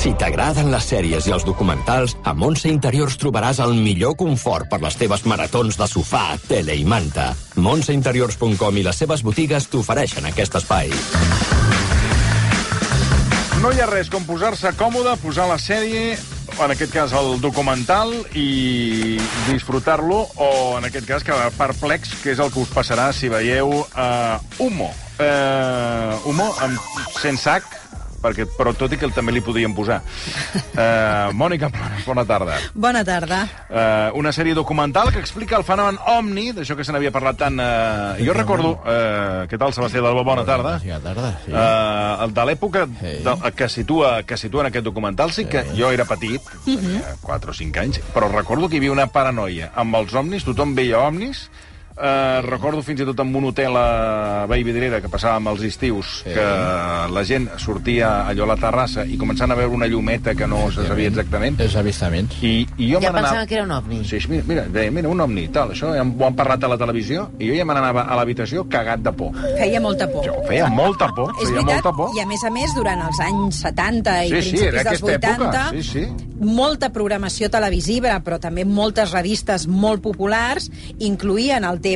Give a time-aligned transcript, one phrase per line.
[0.00, 4.78] Si t'agraden les sèries i els documentals, a Montse Interiors trobaràs el millor confort per
[4.80, 7.26] les teves maratons de sofà, tele i manta.
[7.60, 10.88] Montseinteriors.com i les seves botigues t'ofereixen aquest espai.
[13.60, 16.16] No hi ha res com posar-se còmode, posar la sèrie,
[16.56, 19.18] en aquest cas el documental, i
[19.50, 23.82] disfrutar-lo, o en aquest cas quedar perplex, que és el que us passarà si veieu
[23.82, 24.88] uh, Humo.
[25.20, 26.80] Uh, Humo, amb,
[27.20, 27.79] sense H,
[28.22, 30.00] perquè, però tot i que també li podíem posar.
[30.74, 32.58] Uh, Mònica Planes, bona tarda.
[32.74, 33.42] Bona tarda.
[33.68, 37.60] Uh, una sèrie documental que explica el fenomen OVNI, d'això que se n'havia parlat tant...
[37.60, 38.76] Uh, jo recordo...
[38.84, 40.24] Uh, què tal, Sebastià Dalbó?
[40.26, 40.76] Bona tarda.
[40.84, 41.54] Bona tarda, sí.
[41.54, 42.86] Uh, el de l'època
[43.56, 47.56] que, situa, que situa en aquest documental, sí que jo era petit, tenia 4 o
[47.56, 51.48] 5 anys, però recordo que hi havia una paranoia amb els ovnis, tothom veia ovnis,
[52.00, 56.22] Uh, recordo fins i tot en un hotel a Vall Vidrera que passàvem els estius
[56.24, 56.30] Sí.
[56.32, 56.44] que
[57.12, 60.70] la gent sortia allò a la terrassa i començant a veure una llumeta que no
[60.72, 62.38] se sabia exactament Els avistaments.
[62.42, 64.00] i, i jo Ja pensava que era un ovni.
[64.08, 66.68] Sí, sí, mira, mira, deia, mira, un ovni, tal, això ja ho han parlat a
[66.72, 69.36] la televisió, i jo ja me n'anava a l'habitació cagat de por.
[69.58, 70.24] Feia molta por.
[70.24, 72.16] Jo feia molta por, És feia veritat, molta por.
[72.16, 74.86] i a més a més, durant els anys 70 i Sí, sí, principis era dels
[74.86, 76.06] aquesta 80, època, sí, sí.
[76.40, 81.89] molta programació televisiva, però també moltes revistes molt populars incluïen el tema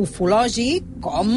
[0.00, 1.30] ufològic com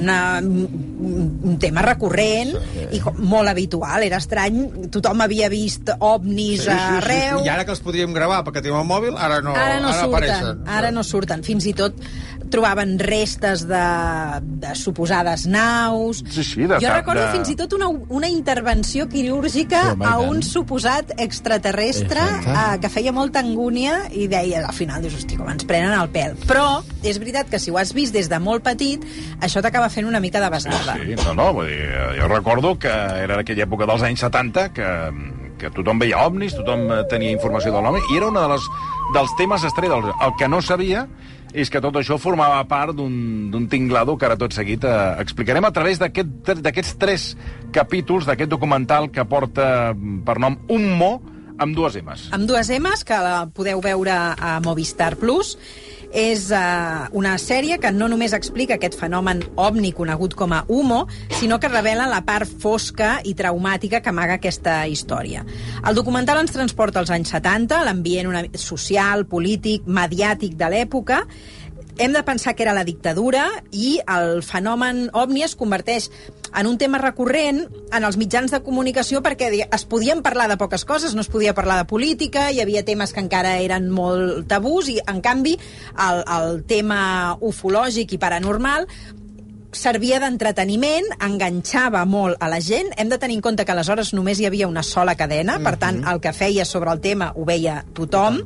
[0.00, 2.54] una, un, tema recurrent
[2.90, 4.02] i com, molt habitual.
[4.06, 6.98] Era estrany, tothom havia vist ovnis Sí, sí, sí, sí.
[7.02, 7.42] arreu.
[7.44, 10.08] I ara que els podríem gravar perquè tenim el mòbil, ara no, Ara no surten,
[10.10, 10.62] apareixen.
[10.66, 11.44] ara no surten.
[11.44, 11.94] Fins i tot
[12.54, 13.82] trobaven restes de,
[14.62, 16.22] de suposades naus.
[16.30, 19.88] Sí, sí, de- jo de- recordo de- fins i tot una, una intervenció quirúrgica Sí,
[19.96, 20.30] home, i a tant.
[20.30, 25.50] un suposat extraterrestre eh, que feia molta angúnia i deia, al final, dius, hosti, com
[25.50, 26.36] ens prenen el pèl.
[26.48, 29.02] Però és veritat que si ho has vist des de molt petit,
[29.44, 30.94] això t'acaba fent una mica de basada.
[31.00, 32.88] Sí, no, no, vull dir, eh, jo recordo que
[33.24, 34.88] era aquella època dels anys 70 que,
[35.58, 38.66] que tothom veia ovnis, tothom eh, tenia informació de l'home, i era un de les,
[39.14, 40.00] dels temes estrella.
[40.20, 41.06] El, que no sabia
[41.54, 45.70] és que tot això formava part d'un tinglado que ara tot seguit eh, explicarem a
[45.70, 47.28] través d'aquest- d'aquests tres
[47.72, 51.12] capítols d'aquest documental que porta mm, per nom Un Mo
[51.62, 52.32] amb dues M's.
[52.34, 55.52] amb dues M's, que la podeu veure a Movistar Plus.
[56.14, 61.00] És uh, una sèrie que no només explica aquest fenomen ovni conegut com a humo,
[61.34, 65.42] sinó que revela la part fosca i traumàtica que amaga aquesta història.
[65.82, 71.24] El documental ens transporta als anys 70, l'ambient social, polític, mediàtic de l'època,
[71.98, 76.10] hem de pensar que era la dictadura i el fenomen ovni es converteix
[76.54, 80.84] en un tema recurrent en els mitjans de comunicació perquè es podien parlar de poques
[80.84, 84.90] coses, no es podia parlar de política, hi havia temes que encara eren molt tabús
[84.90, 85.56] i, en canvi,
[85.98, 87.02] el, el tema
[87.40, 88.88] ufològic i paranormal
[89.74, 92.92] servia d'entreteniment, enganxava molt a la gent.
[92.96, 96.04] Hem de tenir en compte que aleshores només hi havia una sola cadena, per tant,
[96.08, 98.40] el que feia sobre el tema ho veia tothom,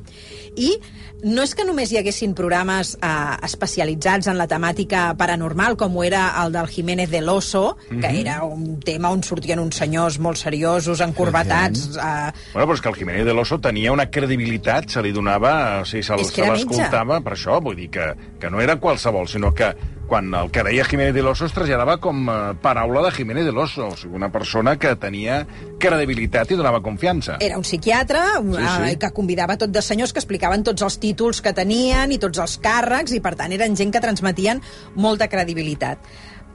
[0.56, 0.72] i
[1.18, 3.08] no és que només hi haguessin programes eh,
[3.42, 8.44] especialitzats en la temàtica paranormal, com ho era el del Jiménez del Oso, que era
[8.46, 11.88] un tema on sortien uns senyors molt seriosos, encorbatats...
[11.98, 15.82] Eh, Bueno, però és que el Jiménez de l'Oso tenia una credibilitat, se li donava...
[15.82, 19.50] O sigui, se, se l'escoltava per això, vull dir que, que no era qualsevol, sinó
[19.54, 19.74] que
[20.08, 23.52] quan el que deia Jiménez de l'Oso es traslladava com eh, paraula de Jiménez de
[23.52, 25.42] l'Oso, o sigui, una persona que tenia
[25.78, 27.36] credibilitat i donava confiança.
[27.44, 28.96] Era un psiquiatre Sí, sí, sí.
[29.04, 32.56] que convidava tot de senyors que explicaven tots els títols que tenien i tots els
[32.64, 34.64] càrrecs i, per tant, eren gent que transmetien
[34.96, 36.00] molta credibilitat.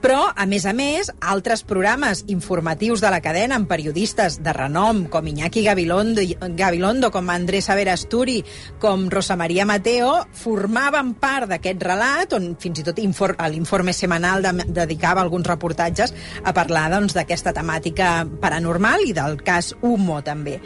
[0.04, 5.06] Però, a més a més, altres programes informatius de la cadena amb periodistes de renom,
[5.08, 6.26] com Iñaki Gabilondo,
[6.60, 8.42] Gabilondo com Andrés Saber Asturi,
[8.84, 14.44] com Rosa Maria Mateo, formaven part d'aquest relat, on fins i tot infor l'informe semanal
[14.44, 16.12] de dedicava alguns reportatges
[16.44, 18.12] a parlar doncs, d'aquesta temàtica
[18.44, 20.60] paranormal i del cas Humo, també.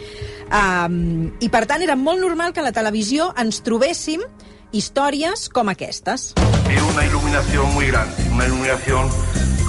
[0.49, 4.25] Um, I, per tant, era molt normal que a la televisió ens trobéssim
[4.71, 6.33] històries com aquestes.
[6.69, 9.09] Era una iluminación muy grande, una iluminación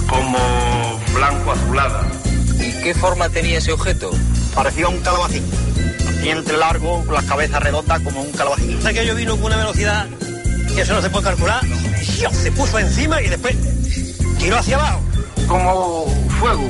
[0.09, 0.37] como
[1.13, 2.07] blanco-azulada.
[2.59, 4.11] ¿Y qué forma tenía ese objeto?
[4.53, 5.43] Parecía un calabacín.
[6.21, 8.85] Diente largo, la cabeza redonda como un calabacín.
[8.85, 10.07] Aquello vino con una velocidad
[10.75, 11.63] que eso no se puede calcular.
[12.17, 12.35] ¡Dios!
[12.35, 13.55] Se puso encima y después
[14.37, 15.01] tiró hacia abajo.
[15.47, 16.05] Como
[16.39, 16.69] fuego,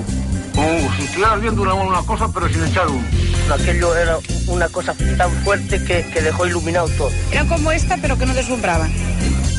[0.55, 3.03] como si estuvieras viendo una, una cosa pero sin echar humo.
[3.51, 4.17] Aquello era
[4.49, 7.11] una cosa tan fuerte que, que dejó iluminado todo.
[7.31, 8.91] Eran como esta, pero que no deslumbraban.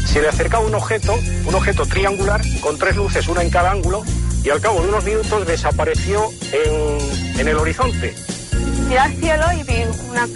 [0.06, 4.02] Se le acercaba un objeto, un objeto triangular, con tres luces, una en cada ángulo,
[4.42, 8.14] y al cabo de unos minutos desapareció en, en el horizonte.
[8.88, 10.26] Miré al cielo y vi una,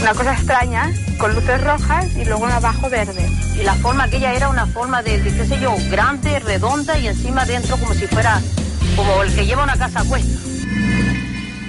[0.00, 3.28] una cosa extraña, con luces rojas y luego abajo verde.
[3.54, 7.06] Y la forma aquella era una forma de, de, qué sé yo, grande, redonda y
[7.06, 8.40] encima dentro como si fuera
[8.96, 10.40] como el que lleva una casa a cuesta.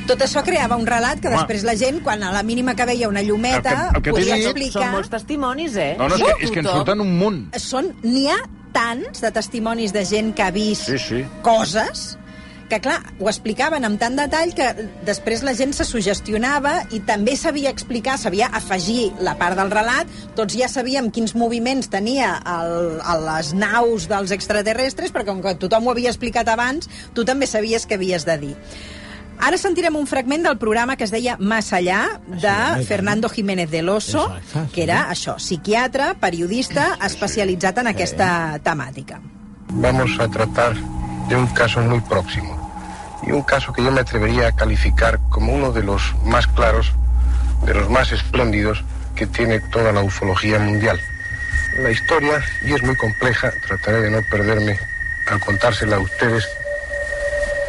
[0.05, 3.07] Tot això creava un relat que després la gent, quan a la mínima que veia
[3.09, 4.83] una llumeta, El que- el que podia dit- explicar...
[4.83, 5.95] Són molts testimonis, eh?
[5.97, 7.39] No, no, és que, és que en surten un munt.
[7.57, 8.37] Són, n'hi ha
[8.75, 11.23] tants de testimonis de gent que ha vist Sí, sí.
[11.41, 12.17] coses
[12.69, 14.67] que, clar, ho explicaven amb tant detall que
[15.05, 20.07] després la gent se sugestionava i també sabia explicar, sabia afegir la part del relat.
[20.35, 25.55] Tots ja sabíem quins moviments tenia el, a les naus dels extraterrestres, perquè com que
[25.61, 28.55] tothom ho havia explicat abans, tu també sabies què havies de dir.
[29.39, 33.89] Ara sentirem un fragment del programa que es deia Más allá, de Fernando Jiménez del
[33.89, 34.33] Oso,
[34.73, 39.21] que era això, psiquiatre, periodista, especialitzat en aquesta temàtica.
[39.75, 40.73] vamos a tratar
[41.27, 42.55] de un caso muy próximo
[43.23, 46.93] y un caso que yo me atrevería a calificar como uno de los más claros,
[47.65, 48.83] de los más espléndidos
[49.15, 50.99] que tiene toda la ufología mundial.
[51.79, 54.77] La historia, y es muy compleja, trataré de no perderme
[55.27, 56.47] al contársela a ustedes,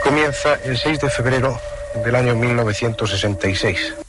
[0.06, 1.60] comienza el 6 de febrero
[2.04, 4.05] del año 1966.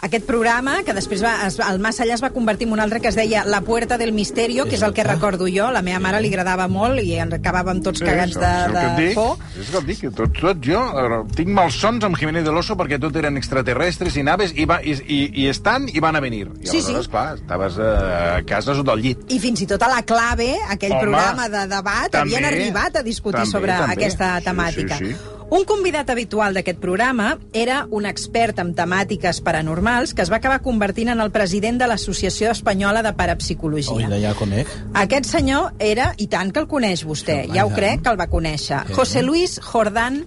[0.00, 3.02] Aquest programa, que després va, es, el Más Allà es va convertir en un altre
[3.04, 5.66] que es deia La Puerta del Misterio, que és el que recordo jo.
[5.74, 8.52] La meva mare li agradava molt i en acabàvem tots cagats de,
[8.96, 9.34] de por.
[9.60, 12.54] És el que et dic, que tot, tot jo eh, tinc malsons amb Jiménez de
[12.54, 16.16] l'Oso perquè tot eren extraterrestres i naves i, va, i, i, i estan i van
[16.16, 16.46] a venir.
[16.62, 17.12] I Sí, aleshores, sí.
[17.12, 17.90] clar, estaves eh,
[18.38, 19.26] a casa sota el llit.
[19.28, 22.96] I fins i tot a la clave, aquell Home, programa de debat, també, havien arribat
[22.96, 23.98] a discutir també, sobre també.
[24.00, 24.96] aquesta Sí, temàtica.
[25.02, 25.36] sí, sí.
[25.50, 30.60] Un convidat habitual d'aquest programa era un expert en temàtiques paranormals que es va acabar
[30.62, 33.96] convertint en el president de l'Associació Espanyola de Parapsicologia.
[34.06, 34.70] Oida, ja conec.
[34.94, 38.20] Aquest senyor era, i tant que el coneix vostè, Sí, ja ho crec que el
[38.20, 38.94] va conèixer, Sí.
[38.94, 40.24] José Luis Jordán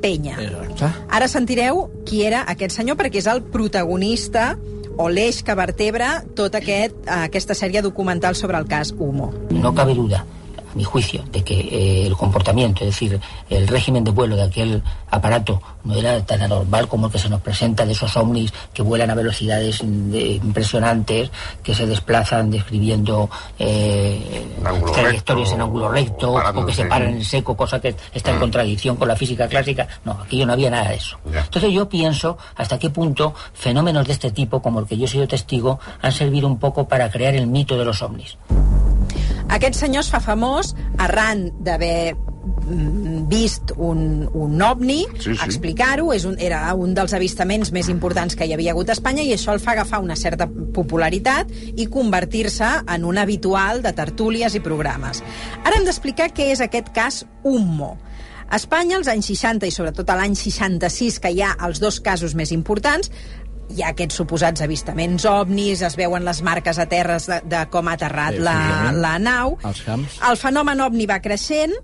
[0.00, 0.38] Peña.
[0.40, 0.88] Exacte.
[1.10, 4.56] Ara sentireu qui era aquest senyor, perquè és el protagonista
[4.96, 9.34] o l'eix que vertebra tota aquest, aquesta sèrie documental sobre el cas Humo.
[9.50, 10.24] No cabe duda,
[10.74, 13.20] mi juicio, de que eh, el comportamiento, es decir,
[13.50, 17.28] el régimen de vuelo de aquel aparato no era tan anormal como el que se
[17.28, 21.30] nos presenta de esos ovnis que vuelan a velocidades de- impresionantes,
[21.62, 23.28] que se desplazan describiendo
[23.58, 24.46] eh,
[24.92, 28.38] trayectorias recto, en ángulo recto, o que se paran en seco, cosa que está en
[28.38, 29.86] contradicción con la física clásica.
[30.04, 31.18] No, aquello no había nada de eso.
[31.26, 35.08] Entonces yo pienso hasta qué punto fenómenos de este tipo, como el que yo he
[35.08, 38.36] sido testigo, han servido un poco para crear el mito de los ovnis.
[39.52, 40.72] Aquest senyor es fa famós
[41.02, 45.38] arran d'haver mm, vist un, un ovni, Sí, sí.
[45.44, 46.08] explicar-ho,
[46.38, 49.60] era un dels avistaments més importants que hi havia hagut a Espanya i això el
[49.60, 55.22] fa agafar una certa popularitat i convertir-se en un habitual de tertúlies i programes.
[55.64, 57.98] Ara hem d'explicar què és aquest cas Hummo.
[58.52, 62.02] A Espanya, als anys 60 i sobretot a l'any 66, que hi ha els dos
[62.04, 63.08] casos més importants,
[63.70, 67.88] hi ha aquests suposats avistaments ovnis, es veuen les marques a terres de, de com
[67.88, 69.56] ha aterrat Sí, la, la nau.
[69.64, 70.18] Els camps.
[70.28, 71.74] El fenomen ovni va creixent,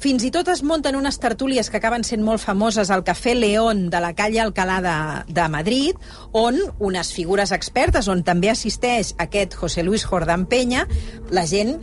[0.00, 3.88] fins i tot es munten unes tertúlies que acaben sent molt famoses al Cafè León
[3.92, 4.94] de la calle Alcalá de,
[5.28, 5.98] de Madrid,
[6.32, 10.86] on unes figures expertes, on també assisteix aquest José Luis Jordán Peña,
[11.28, 11.76] la gent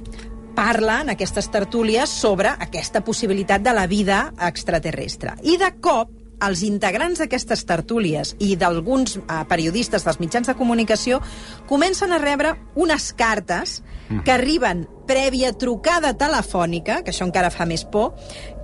[0.58, 5.36] parla en aquestes tertúlies sobre aquesta possibilitat de la vida extraterrestre.
[5.46, 11.22] I de cop, els integrants d'aquestes tertúlies i d'alguns eh, periodistes dels mitjans de comunicació
[11.70, 13.82] comencen a rebre unes cartes
[14.24, 18.14] que arriben prèvia trucada telefònica, que això encara fa més por,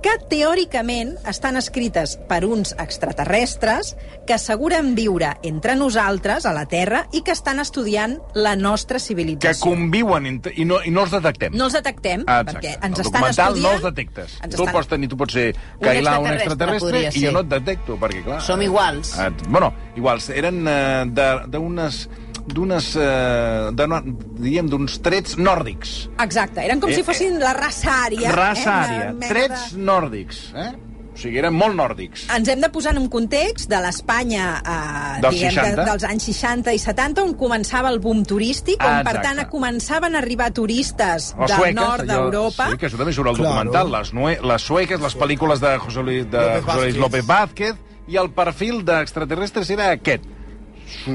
[0.04, 3.94] que teòricament estan escrites per uns extraterrestres
[4.26, 9.04] que asseguren viure entre nosaltres, a la Terra, i que estan estudiant la nostra Que
[9.06, 9.64] civilització.
[9.64, 11.56] conviuen entre, i, no, i no els detectem.
[11.56, 13.62] No els detectem, Ah, perquè ens el estan estudiant...
[13.62, 14.36] no els detectes.
[14.42, 15.46] ens Tu estan- pots tenir, tu pots ser
[15.80, 18.40] Cailà, un extraterrestre extraterrestre, podria i jo no et detecto, perquè clar...
[18.44, 19.14] Som iguals.
[19.18, 20.28] Eh, bueno, iguals.
[20.30, 22.04] Eren eh, de- d'unes
[22.46, 24.02] d'unes, eh, de, no-
[24.38, 26.08] diríem, d'uns trets nòrdics.
[26.20, 28.30] Exacte, eren com Eh, si fossin la raça ària.
[28.32, 28.80] Raça eh?
[28.88, 29.04] ària.
[29.10, 30.72] Una mena Trets nòrdics, eh?
[31.14, 32.24] O sigui, eren molt nòrdics.
[32.34, 35.76] Ens hem de posar en un context de l'Espanya eh, Dels diguem, 60.
[35.76, 39.36] de, dels anys 60 i 70, on començava el boom turístic, on, Ah, per exacte.
[39.44, 42.66] tant, començaven a arribar turistes Les del sueques, nord d'Europa.
[42.72, 43.54] Sí, que això també surt al Claro.
[43.54, 43.92] documental.
[43.92, 46.96] Les, nue, les sueques, les pel·lícules de José Luis, de López José Luis.
[46.96, 47.74] López Vázquez,
[48.08, 50.24] i el perfil d'extraterrestres era aquest.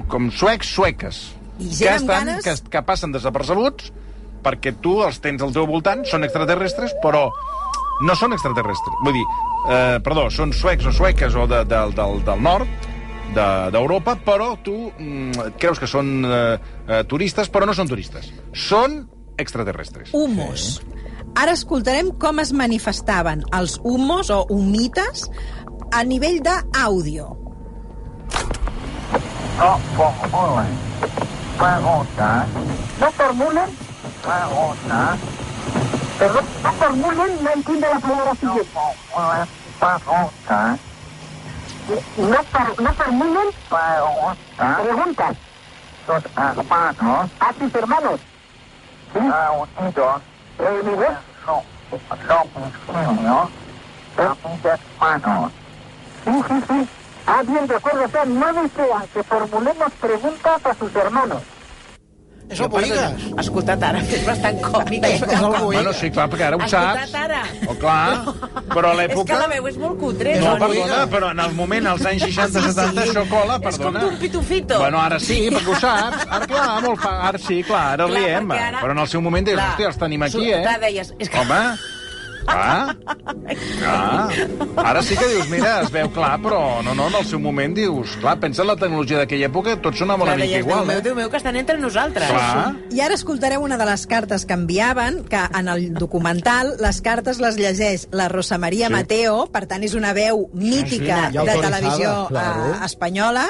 [0.08, 1.22] Com suecs, sueques.
[1.60, 3.92] I gent que, estan, ganes- que, que passen desapercebuts
[4.44, 7.26] perquè tu els tens al teu voltant, són extraterrestres, però
[8.08, 8.96] no són extraterrestres.
[9.04, 9.26] Vull dir,
[9.74, 12.70] eh, perdó, són suecs o sueques o de, de, del, del nord,
[13.36, 16.56] de- d'Europa, de, però tu mm, creus que són eh,
[16.88, 18.32] eh, turistes, però no són turistes.
[18.56, 19.02] Són
[19.38, 20.14] extraterrestres.
[20.16, 20.80] Humos.
[21.36, 25.28] Ara escoltarem com es manifestaven els humos o humites
[25.92, 27.28] a nivell d'àudio.
[29.60, 30.68] No formulan.
[31.58, 32.46] Pregunta.
[32.98, 33.70] ¿No formulan?
[34.22, 35.18] Pregunta.
[36.18, 38.70] Perdón, no formulan, no entiendo la palabra siguiente.
[38.74, 39.48] No formulan.
[39.80, 40.78] Pregunta.
[42.18, 43.48] No, for, no formulan.
[43.70, 44.78] Pregunta.
[44.82, 45.38] Preguntas.
[46.08, 47.32] Tus hermanos.
[47.42, 48.20] A tus hermanos.
[49.12, 49.20] ¿Sí?
[49.20, 50.22] Reunidos.
[50.58, 51.16] Reunidos.
[51.46, 51.98] No, no,
[52.28, 53.50] no, no, no, no,
[54.18, 54.38] no,
[55.04, 55.52] no, no,
[56.26, 56.90] no,
[57.32, 58.06] Ah, bien, de acuerdo.
[58.06, 61.44] O sea, no desean que formulemos preguntas a sus hermanos.
[62.50, 63.14] És el Boigas.
[63.38, 65.04] Escolta't ara, és bastant còmic.
[65.06, 67.04] És el Bueno, sí, clar, perquè ara ho saps.
[67.04, 67.42] Escolta't ara.
[67.70, 68.24] Oh, clar,
[68.74, 69.38] però a És que l'època...
[69.44, 70.34] la veu és molt cutre.
[70.42, 70.80] No, Toni.
[70.80, 74.02] perdona, però en el moment, als anys 60-70, això cola, És com perdona.
[74.08, 74.80] d'un pitufito.
[74.82, 76.26] Bueno, ara sí, perquè ho saps.
[76.26, 77.14] Ara, clar, molt fa...
[77.30, 78.52] Ara sí, clar, ara Clar, riem.
[78.58, 79.70] ara- Però en el seu moment dius, Clar.
[79.76, 80.64] hòstia, els tenim aquí, eh?
[80.66, 81.62] Clar, deies, és que- Home,
[82.46, 82.96] clar,
[83.80, 84.30] clar.
[84.78, 87.76] Ara sí que dius, mira, es veu clar, però no, no, en el seu moment
[87.78, 88.16] dius...
[88.20, 90.98] Clar, pensa en la tecnologia d'aquella època, tot sonava una Clar, mica igual, Déu meu,
[91.00, 91.06] eh?
[91.10, 92.30] Déu meu, que estan entre nosaltres.
[92.30, 92.76] Clar.
[92.96, 97.40] I ara escoltareu una de les cartes que enviaven, que en el documental les cartes
[97.44, 98.94] les llegeix la Rosa Maria Sí.
[98.94, 102.74] Mateo, per tant és una veu mítica Ah, sí, ja de televisió claro.
[102.74, 103.48] eh, espanyola,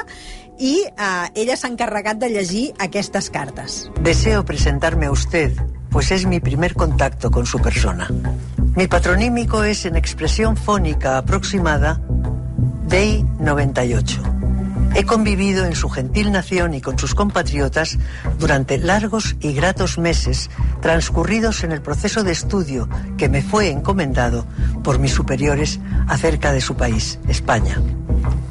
[0.60, 3.90] i eh, ella s'ha encarregat de llegir aquestes cartes.
[4.04, 5.52] Deseo presentarme a usted,
[5.90, 8.08] pues es mi primer contacto con su persona.
[8.76, 12.00] Mi patronímico es en expresión fónica aproximada
[12.86, 14.22] DEI 98.
[14.94, 17.98] He convivido en su gentil nación y con sus compatriotas
[18.38, 20.50] durante largos y gratos meses
[20.80, 24.46] transcurridos en el proceso de estudio que me fue encomendado
[24.84, 27.80] por mis superiores acerca de su país, España.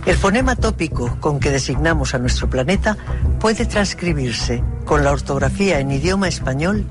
[0.05, 2.97] El fonema tópico con que designamos a nuestro planeta
[3.39, 6.85] puede transcribirse con la ortografía en idioma español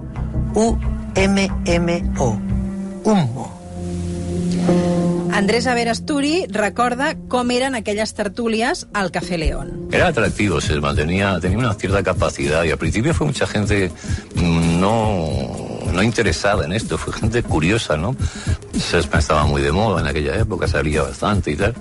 [0.55, 2.58] U-M-M-O.
[3.09, 3.51] Hummo.
[5.33, 9.89] Andrés Averasturi recorda com eren aquelles tertúlies al Café León.
[9.91, 13.91] Era atractivo, se mantenía, tenía una cierta capacidad y al principio fue mucha gente
[14.35, 15.31] mm, no,
[15.91, 18.15] no interesada en esto, fue gente curiosa, ¿no?
[18.79, 21.75] Sesma estaba muy de moda en aquella época, salía bastante y tal.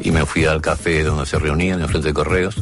[0.00, 2.54] Y me fui al café donde se reunían, en frente de correos,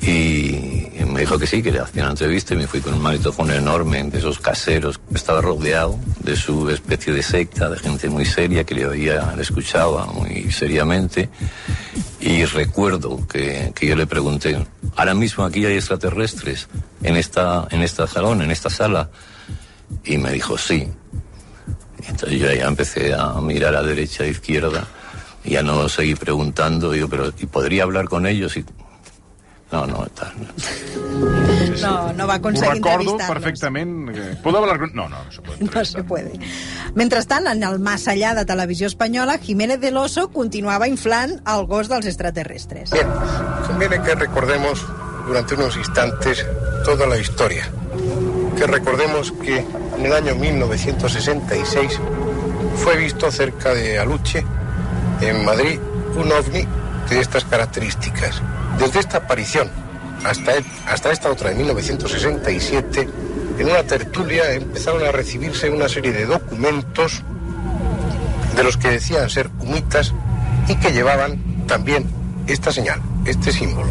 [0.00, 3.02] y me dijo que sí, que le hacían una entrevista y me fui con un
[3.02, 5.00] magnetofón enorme de esos caseros.
[5.14, 9.42] Estaba rodeado de su especie de secta, de gente muy seria que le oía, le
[9.42, 11.28] escuchaba muy seriamente.
[12.20, 14.64] Y recuerdo que, que yo le pregunté,
[14.96, 16.68] ahora mismo aquí hay extraterrestres
[17.02, 19.10] en esta, en esta salón, en esta sala.
[20.04, 20.88] Y me dijo sí.
[22.06, 24.86] Entonces yo ya empecé a mirar a derecha e izquierda.
[25.44, 28.56] Y ya no seguí preguntando, digo, pero ¿y podría hablar con ellos?
[28.56, 28.64] Y,
[29.72, 30.32] no, no, tal.
[31.80, 33.28] No, no va Ho aconseguir recordo entrevistar-los.
[33.42, 34.10] perfectament.
[34.16, 34.94] eh, Puedo hablar con...
[34.94, 35.64] No, no, no se puede.
[35.64, 36.32] No se puede.
[36.94, 41.88] Mentrestant, en el Más allá de Televisió Espanyola, Jiménez del Oso continuava inflant el gos
[41.88, 42.90] dels extraterrestres.
[42.90, 43.06] Bien,
[43.66, 44.84] conviene que recordemos
[45.26, 46.44] durante unos instantes
[46.84, 47.64] toda la historia.
[48.56, 49.64] Que recordemos que
[49.98, 51.98] en el año 1966
[52.76, 54.44] fue visto cerca de Aluche,
[55.20, 55.78] en Madrid,
[56.16, 56.66] un ovni
[57.10, 58.40] de estas características.
[58.78, 59.68] Desde esta aparición
[60.24, 63.08] hasta, el- hasta esta otra de 1967,
[63.58, 67.22] en una tertulia empezaron a recibirse una serie de documentos
[68.56, 70.12] de los que decían ser humitas
[70.68, 72.06] y que llevaban también
[72.46, 73.90] esta señal, este símbolo.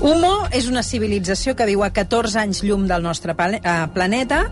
[0.00, 4.50] Humo és una civilització que viu a 14 anys llum del nostre eh, planeta.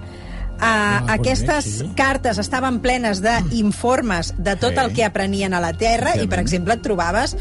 [0.62, 1.88] Uh, aquestes sí.
[1.98, 4.78] cartes estaven plenes d'informes de tot Sí.
[4.78, 7.34] el que aprenien a la Terra i, per exemple, et trobaves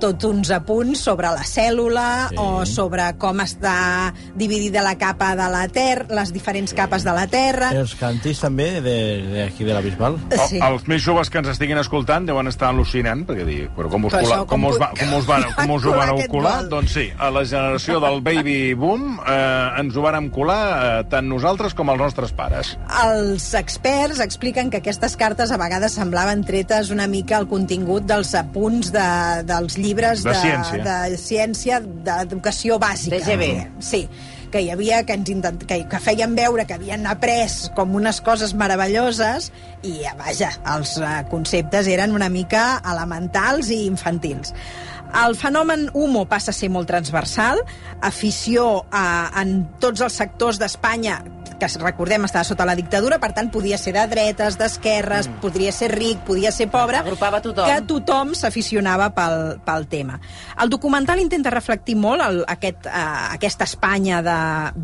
[0.00, 2.36] tots uns apunts sobre la cèl·lula Sí.
[2.38, 7.26] o sobre com està dividida la capa de la Terra, les diferents capes de la
[7.30, 7.70] Terra.
[7.76, 10.18] Els cantis també d'aquí de la Bisbal.
[10.48, 10.58] Sí.
[10.58, 14.06] El, els més joves que ens estiguin escoltant deuen estar al·lucinant, perquè dir, però com
[14.08, 16.14] us, Però cola, això, com, com us, va, com us, van, com us ho van
[16.30, 16.54] colar?
[16.62, 16.68] vol?
[16.76, 21.28] Doncs sí, a la generació del baby boom eh, ens ho vàrem colar eh, tant
[21.28, 22.76] nosaltres com els nostres pares.
[23.04, 28.34] Els experts expliquen que aquestes cartes a vegades semblaven tretes una mica al contingut dels
[28.38, 29.06] apunts de,
[29.48, 29.87] dels llibres
[30.24, 30.82] De ciència.
[30.84, 33.20] de ciència d'educació bàsica.
[33.20, 33.52] DGB.
[33.84, 34.06] Sí
[34.48, 35.60] que hi havia que ens intent...
[35.68, 39.50] que, que feien veure que havien après com unes coses meravelloses
[39.82, 44.54] i, vaja, els eh, conceptes eren una mica elementals i infantils.
[45.16, 47.62] El fenomen humo passa a ser molt transversal,
[48.04, 51.22] afició a, en tots els sectors d'Espanya
[51.58, 55.40] que recordem estava sota la dictadura, per tant podia ser de dretes, d'esquerres, mm.
[55.42, 57.66] podria ser ric, podia ser pobre, Agrupava tothom.
[57.66, 60.20] que tothom s'aficionava pel, pel tema.
[60.62, 64.38] El documental intenta reflectir molt el, aquest, uh, aquesta Espanya de,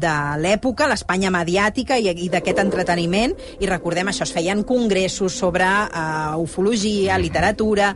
[0.04, 5.70] de l'època, l'Espanya mediàtica i, i d'aquest entreteniment, i recordem això, es feien congressos sobre
[5.70, 7.94] uh, ufologia, literatura...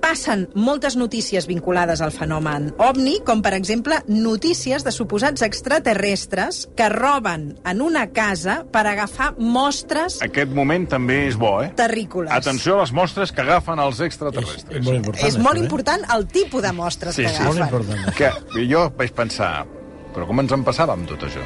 [0.00, 6.88] passen moltes notícies vinculades al fenomen ovni, com per exemple notícies de suposats extraterrestres que
[6.92, 11.72] roben en una casa per agafar mostres Aquest moment també és bo, eh?
[11.76, 12.32] terrícoles.
[12.32, 14.78] Atenció a les mostres que agafen els extraterrestres.
[14.78, 15.26] És molt important.
[15.28, 17.42] És molt important el tipus de mostres Sí, que sí.
[17.42, 18.06] agafen.
[18.16, 18.32] Que
[18.70, 19.66] jo vaig pensar,
[20.14, 21.44] però com ens en passàvem tot això?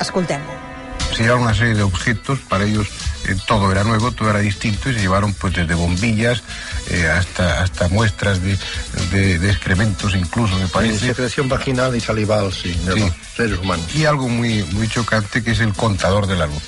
[0.00, 0.69] Escoltem.
[1.20, 2.88] Se llevaron una serie de objetos, para ellos
[3.28, 6.42] eh, todo era nuevo, todo era distinto y se llevaron pues desde bombillas
[6.88, 8.56] eh, hasta, hasta muestras de,
[9.10, 11.08] de- de excrementos incluso, me parece.
[11.08, 13.00] secreción vaginal y salival, sí, de Sí.
[13.00, 13.84] los seres humanos.
[13.94, 16.62] Y algo muy, muy chocante que es el contador de la luz.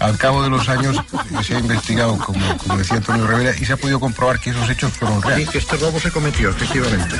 [0.00, 3.64] Al cabo de los años eh, se ha investigado, como, como decía Antonio Rivera, y
[3.64, 5.46] se ha podido comprobar que esos hechos fueron reales.
[5.46, 7.16] Sí, que este robo se cometió, efectivamente.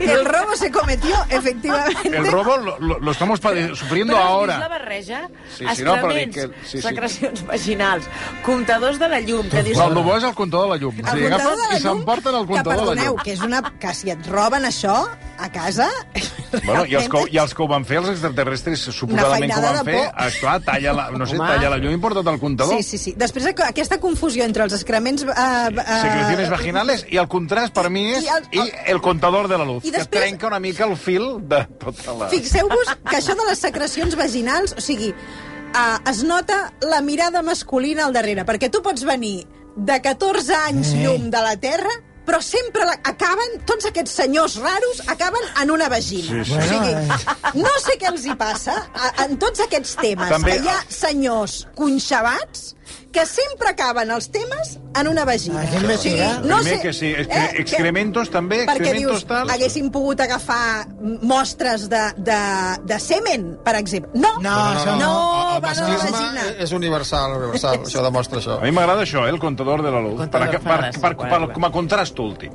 [0.00, 2.08] El robo se cometió, efectivamente.
[2.16, 3.40] El robo lo, lo- lo estamos
[3.74, 4.58] sufriendo Però ahora.
[4.58, 5.28] la barreja?
[5.56, 6.82] Sí, sí, no, però dic que- sí, sí.
[6.82, 8.04] secrecions vaginals,
[8.44, 9.76] comptadors de la llum, que dius...
[9.78, 10.94] No, el bo és el comptador de la llum.
[10.98, 13.22] El sigui, comptador agafen de la i s'emporten el que, comptador de la perdoneu, llum.
[13.24, 13.62] que és una...
[13.80, 14.96] que si et roben això
[15.38, 15.88] a casa...
[16.64, 19.62] Bueno, i els, que, I els que ho van fer, els extraterrestres, suposadament que ho
[19.62, 21.46] van fer, esclar, talla la, no sé, Home.
[21.46, 22.76] talla la llum i porta't el comptador.
[22.76, 23.12] Sí, sí, sí.
[23.16, 25.22] Després aqu- aquesta confusió entre els excrements...
[25.24, 29.48] Uh, uh, Secreciones vaginales i el contrast per mi és I el- i el comptador
[29.48, 32.28] de la luz, I que després- trenca una mica el fil de tota la...
[32.32, 38.04] Fixeu-vos que això de les secrecions vaginals, o sigui, uh, es nota la mirada masculina
[38.06, 41.04] al darrere, perquè tu pots venir de 14 anys Eh.
[41.04, 41.90] llum de la Terra,
[42.30, 46.44] però sempre la, acaben, tots aquests senyors raros acaben en una vagina.
[46.44, 46.58] Sí, sí.
[46.58, 50.54] O sigui, Bueno, no sé què els hi passa a, en tots aquests temes, També-
[50.60, 52.68] que hi ha senyors conxabats
[53.12, 55.60] que sempre acaben els temes en una vagina.
[55.62, 56.42] Hay que investigar.
[56.42, 59.50] Primer que sí, excre- que- excrementos també, perquè excrementos dius, tal.
[59.50, 60.86] haguéssim pogut agafar
[61.22, 62.38] mostres de, de,
[62.86, 64.10] de semen, per exemple.
[64.14, 65.60] No, No, això no, no.
[65.60, 66.46] van a la vagina.
[66.58, 68.60] és universal, universal, això demostra això.
[68.60, 71.52] A mi m'agrada això, eh, el comptador de la luz, per, per, per, per, per,
[71.52, 72.52] com a contrast últim.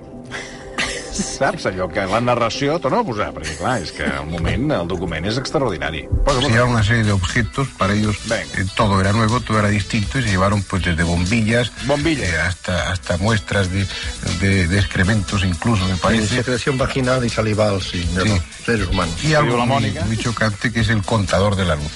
[1.15, 1.65] Saps?
[1.67, 5.25] Allò que la narració torna a posar, perquè clar, és que el moment, el document
[5.25, 6.03] és extraordinari.
[6.25, 6.47] Posa, Se posa.
[6.49, 10.23] llevaron una serie de objetos, para ellos eh, todo era nuevo, todo era distinto y
[10.23, 12.29] se llevaron pues desde bombillas Bombillas.
[12.29, 13.87] eh, hasta, hasta muestras de,
[14.41, 16.27] de- de excrementos incluso, me parece.
[16.35, 18.29] secreción vaginal y salival, sí, de Sí.
[18.29, 19.15] los seres humanos.
[19.23, 21.91] Y algo muy, chocante que es el contador de la luz.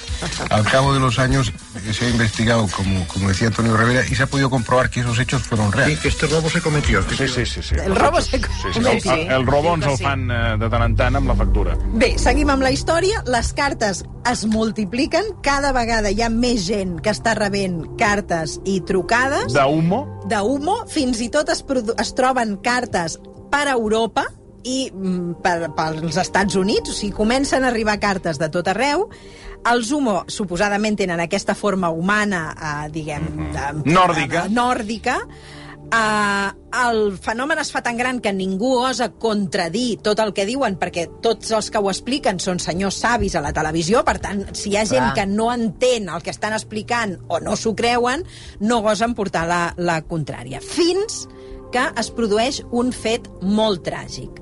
[0.50, 1.52] Al cabo de los años
[1.84, 5.00] eh, se ha investigado, como, como decía Antonio Rivera, y se ha podido comprobar que
[5.00, 5.98] esos hechos fueron Sí, reales.
[6.00, 7.02] que este robo se cometió.
[7.10, 7.60] Sí, sí, sí.
[7.62, 7.74] sí.
[7.84, 8.42] El robo se Sí,
[9.02, 9.34] sí, comete.
[9.34, 11.76] el, el, robo ens el fan eh, de tant en tant amb la factura.
[12.00, 13.22] Bé, seguim amb la història.
[13.30, 15.34] Les cartes es multipliquen.
[15.46, 20.80] Cada vegada hi ha més gent que està rebent cartes i trucades De humo, d'humo.
[20.90, 21.64] Fins i tot es,
[21.98, 23.18] es troben cartes
[23.50, 24.26] per Europa
[24.64, 29.08] i mm, per, pels Estats Units, o sigui, comencen a arribar cartes de tot arreu.
[29.70, 33.26] Els humo, suposadament, tenen aquesta forma humana, eh, diguem...
[33.52, 34.46] De, Nòrdica.
[34.48, 35.18] De, nòrdica.
[35.90, 36.52] Uh,
[36.86, 41.08] el fenomen es fa tan gran que ningú osa contradir tot el que diuen perquè
[41.24, 44.78] tots els que ho expliquen són senyors savis a la televisió, per tant, si hi
[44.78, 45.16] ha gent Clar.
[45.18, 48.22] que no entén el que estan explicant o no s'ho creuen,
[48.62, 50.62] no gosen portar la, la contrària.
[50.62, 51.24] Fins
[51.72, 54.40] que es produeix un fet molt tràgic.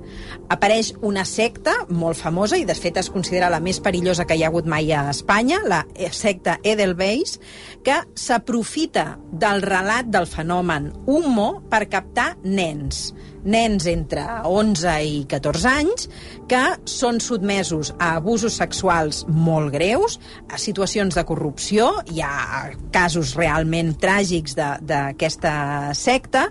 [0.49, 4.45] Apareix una secta molt famosa i, de fet, es considera la més perillosa que hi
[4.45, 5.83] ha hagut mai a Espanya, la
[6.17, 7.38] secta Edelweiss,
[7.85, 13.11] que s'aprofita del relat del fenomen Humo per captar nens
[13.49, 16.09] nens entre 11 i 14 anys
[16.51, 23.35] que són sotmesos a abusos sexuals molt greus, a situacions de corrupció, hi ha casos
[23.38, 25.55] realment tràgics d'aquesta
[25.99, 26.49] secta,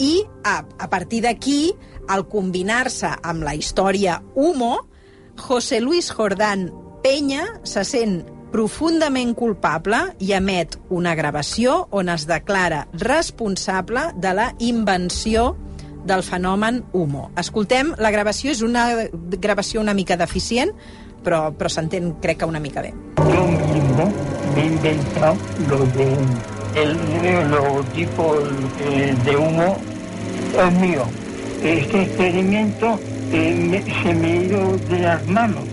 [0.00, 1.70] i a, a partir d'aquí,
[2.08, 4.86] al combinar-se amb la història Humo,
[5.36, 6.70] José Luis Jordán
[7.04, 14.50] Peña se sent profundament culpable i emet una gravació on es declara responsable de la
[14.58, 15.54] invenció
[16.04, 17.30] del fenomen Humo.
[17.38, 18.88] Escoltem, la gravació és una
[19.38, 20.72] gravació una mica deficient,
[21.24, 22.94] però, però s'entén, crec que una mica bé.
[23.20, 24.08] Yo mismo
[24.56, 25.36] he inventado
[25.68, 26.08] lo de
[26.74, 28.36] el, el logotipo
[28.80, 29.76] eh, de humo
[30.66, 31.04] es mío.
[31.62, 32.98] Este experimento
[33.32, 35.64] eh, me- se me ha ido de las manos.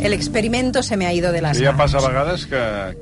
[0.00, 1.92] El experimento se me ha ido de las ja manos.
[1.92, 2.60] passa a vegades que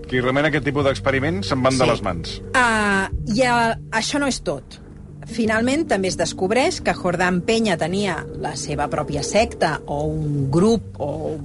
[0.09, 1.90] qui remena aquest tipus d'experiments se'n van de Sí.
[1.90, 2.37] les mans.
[2.55, 4.79] Uh, I uh, això no és tot.
[5.27, 10.95] Finalment també es descobreix que Jordán Peña tenia la seva pròpia secta o un grup
[10.99, 11.37] o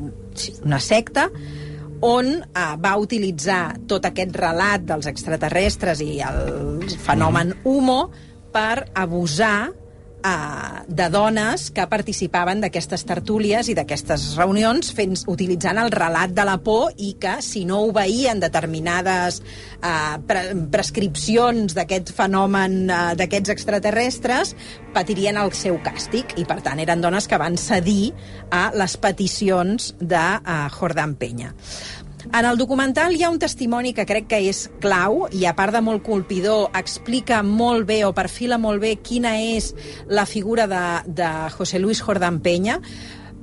[0.64, 1.30] una secta
[2.06, 8.00] on uh, va utilitzar tot aquest relat dels extraterrestres i el fenomen Humo
[8.54, 9.70] per abusar
[10.24, 16.46] uh, de dones que participaven d'aquestes tertúlies i d'aquestes reunions fent, utilitzant el relat de
[16.48, 19.42] la por i que si no obeïen determinades
[19.82, 24.56] uh, pre prescripcions d'aquest fenomen uh, d'aquests extraterrestres
[24.96, 28.14] patirien el seu càstig i per tant eren dones que van cedir
[28.52, 31.54] a les peticions de uh, Jordan Penya.
[32.34, 35.74] En el documental hi ha un testimoni que crec que és clau i, a part
[35.74, 39.72] de molt colpidor, explica molt bé o perfila molt bé quina és
[40.12, 42.82] la figura de, de José Luis Jordán Peña,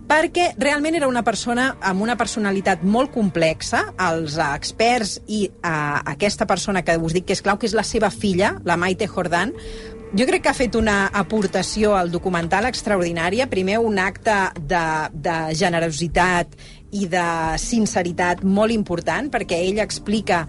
[0.05, 3.87] perquè realment era una persona amb una personalitat molt complexa.
[4.11, 7.87] Els experts i uh, aquesta persona que us dic que és clau, que és la
[7.89, 9.57] seva filla, la Maite Jordán,
[10.15, 13.49] jo crec que ha fet una aportació al documental extraordinària.
[13.51, 16.55] Primer, un acte de, de generositat
[16.95, 17.27] i de
[17.59, 20.45] sinceritat molt important, perquè ell explica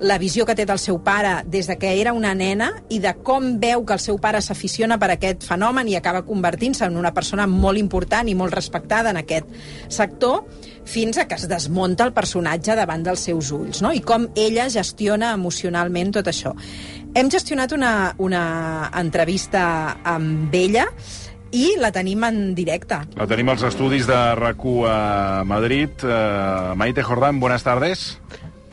[0.00, 3.12] la visió que té del seu pare des de que era una nena i de
[3.20, 7.12] com veu que el seu pare s'aficiona per aquest fenomen i acaba convertint-se en una
[7.12, 9.52] persona molt important i molt respectada en aquest
[9.92, 10.46] sector,
[10.88, 13.92] fins a que es desmunta el personatge davant dels seus ulls, no?
[13.92, 16.54] i com ella gestiona emocionalment tot això.
[17.14, 19.62] Hem gestionat una, una entrevista
[20.06, 20.86] amb ella
[21.52, 23.00] i la tenim en directe.
[23.18, 25.90] La tenim als estudis de rac a Madrid.
[26.02, 28.18] Uh, Maite Jordán, buenas tardes.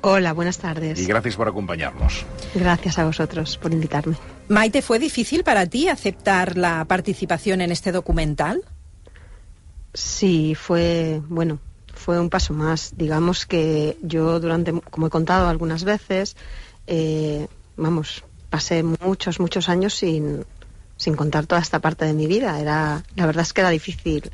[0.01, 0.99] Hola, buenas tardes.
[0.99, 2.25] Y gracias por acompañarnos.
[2.53, 4.15] Gracias a vosotros por invitarme.
[4.47, 8.61] Maite, ¿fue difícil para ti aceptar la participación en este documental?
[9.93, 11.59] Sí, fue, bueno,
[11.93, 12.93] fue un paso más.
[12.95, 16.37] Digamos que yo durante, como he contado algunas veces,
[16.85, 20.45] eh, vamos, pasé muchos, muchos años sin,
[20.97, 22.59] sin contar toda esta parte de mi vida.
[22.59, 24.31] Era, la verdad es que era difícil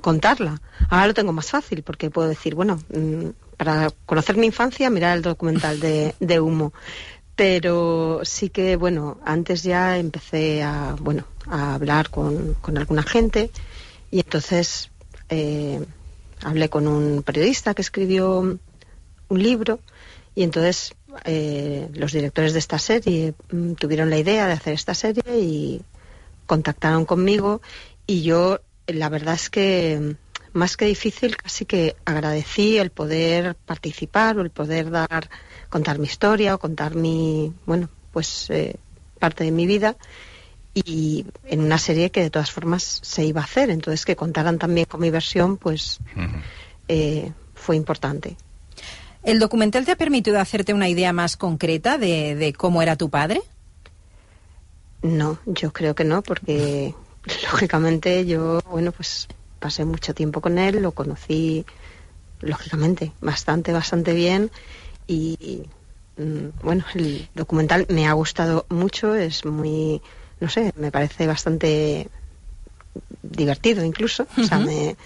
[0.00, 0.60] contarla.
[0.88, 5.16] Ahora lo tengo más fácil porque puedo decir, bueno, mm, para conocer mi infancia, mirar
[5.16, 6.72] el documental de, de Humo.
[7.36, 13.50] Pero sí que, bueno, antes ya empecé a, bueno, a hablar con, con alguna gente
[14.10, 14.90] y entonces
[15.28, 15.80] eh,
[16.42, 18.58] hablé con un periodista que escribió
[19.28, 19.80] un libro
[20.34, 20.94] y entonces
[21.24, 25.82] eh, los directores de esta serie mm, tuvieron la idea de hacer esta serie y
[26.50, 27.62] contactaron conmigo
[28.08, 28.58] y yo
[28.88, 30.16] la verdad es que
[30.52, 35.30] más que difícil casi que agradecí el poder participar o el poder dar
[35.68, 38.74] contar mi historia o contar mi bueno pues eh,
[39.20, 39.94] parte de mi vida
[40.74, 44.58] y en una serie que de todas formas se iba a hacer entonces que contaran
[44.58, 46.42] también con mi versión pues uh -huh.
[46.88, 48.36] eh, fue importante
[49.22, 53.10] ¿El documental te ha permitido hacerte una idea más concreta de, de cómo era tu
[53.10, 53.42] padre?
[55.02, 56.94] No, yo creo que no, porque
[57.50, 61.64] lógicamente yo, bueno, pues pasé mucho tiempo con él, lo conocí,
[62.40, 64.50] lógicamente, bastante, bastante bien
[65.06, 65.64] y,
[66.16, 70.00] mm, bueno, el documental me ha gustado mucho, es muy,
[70.40, 72.08] no sé, me parece bastante
[73.22, 74.44] divertido incluso, uh -huh.
[74.44, 74.96] o sea, me,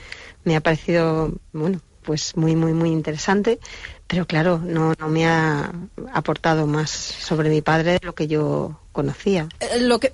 [0.45, 3.59] me ha parecido, bueno, pues muy, muy, muy interesante,
[4.07, 5.73] pero claro, no, no me ha
[6.13, 9.49] aportado más sobre mi padre de lo que yo conocía.
[9.61, 10.11] Eh, Lo que,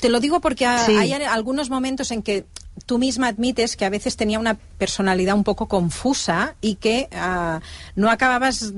[0.00, 0.96] te lo digo porque sí.
[0.96, 2.44] hay algunos momentos en que
[2.84, 7.60] tú misma admites que a veces tenía una personalidad un poco confusa y que uh,
[7.94, 8.74] no acababas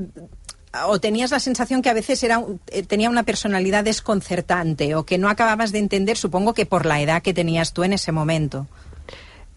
[0.87, 5.19] o tenías la sensación que a veces era, eh, tenía una personalidad desconcertante o que
[5.19, 8.67] no acababas de entender, supongo que por la edad que tenías tú en ese momento.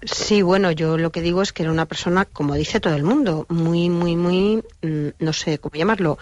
[0.04, 3.04] Sí, bueno, yo lo que digo es que era una persona, como dice todo el
[3.04, 6.18] mundo, muy, muy, muy, mm, no sé cómo llamarlo,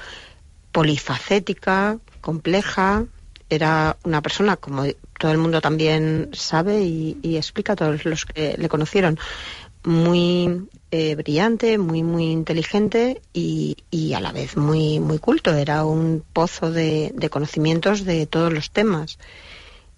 [0.71, 3.05] polifacética, compleja.
[3.49, 4.83] Era una persona, como
[5.17, 9.17] todo el mundo también sabe y, explica a todos los que le conocieron,
[9.83, 15.53] muy eh, brillante, muy, muy inteligente y, y, a la vez muy, muy culto.
[15.53, 19.17] Era un pozo de, de conocimientos de todos los temas.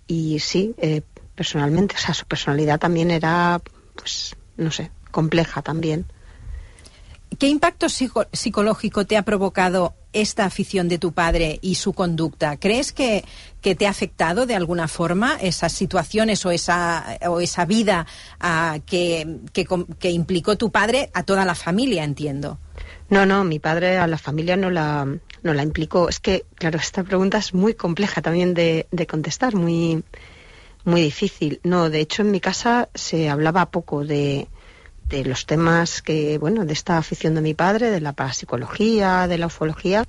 [0.07, 1.01] Y sí, eh,
[1.35, 3.61] personalmente, o sea, su personalidad también era,
[3.95, 6.05] pues, no sé, compleja también.
[7.39, 12.57] ¿Qué impacto psico psicológico te ha provocado esta afición de tu padre y su conducta?
[12.57, 13.23] ¿Crees que,
[13.61, 18.05] que te ha afectado de alguna forma esas situaciones o esa, o esa vida
[18.43, 19.65] uh, que, que,
[19.97, 22.59] que implicó tu padre a toda la familia, entiendo?
[23.09, 25.07] No, no, mi padre a la familia no la,
[25.41, 26.09] no la implicó.
[26.09, 30.03] Es que, claro, esta pregunta es muy compleja también de, de contestar, muy,
[30.85, 31.59] muy difícil.
[31.63, 34.47] No, de hecho en mi casa se hablaba poco de,
[35.11, 39.37] de los temas que, bueno, de esta afición de mi padre, de la parapsicología, de
[39.37, 40.05] la ufología,